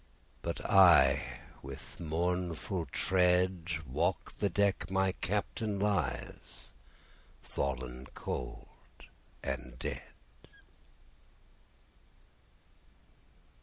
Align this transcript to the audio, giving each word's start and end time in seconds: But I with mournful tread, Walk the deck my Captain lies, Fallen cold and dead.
But 0.41 0.65
I 0.65 1.41
with 1.61 1.99
mournful 1.99 2.87
tread, 2.87 3.69
Walk 3.85 4.35
the 4.39 4.49
deck 4.49 4.89
my 4.89 5.11
Captain 5.11 5.77
lies, 5.79 6.65
Fallen 7.43 8.07
cold 8.15 8.65
and 9.43 9.75
dead. 9.77 10.01